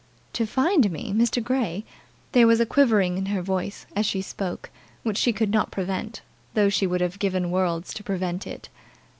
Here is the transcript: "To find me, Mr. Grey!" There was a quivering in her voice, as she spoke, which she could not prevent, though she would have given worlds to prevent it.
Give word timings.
"To 0.33 0.47
find 0.47 0.89
me, 0.89 1.13
Mr. 1.13 1.43
Grey!" 1.43 1.85
There 2.31 2.47
was 2.47 2.59
a 2.59 2.65
quivering 2.65 3.19
in 3.19 3.27
her 3.27 3.43
voice, 3.43 3.85
as 3.95 4.07
she 4.07 4.23
spoke, 4.23 4.71
which 5.03 5.15
she 5.17 5.31
could 5.31 5.51
not 5.51 5.69
prevent, 5.69 6.23
though 6.55 6.69
she 6.69 6.87
would 6.87 7.01
have 7.01 7.19
given 7.19 7.51
worlds 7.51 7.93
to 7.93 8.03
prevent 8.03 8.47
it. 8.47 8.67